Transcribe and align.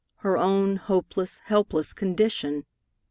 Her 0.15 0.35
own 0.35 0.77
hopeless, 0.77 1.41
helpless 1.43 1.93
condition! 1.93 2.65